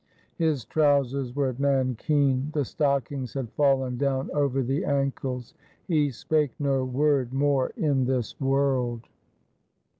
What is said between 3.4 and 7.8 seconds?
fallen down over the ankles. He spake no word more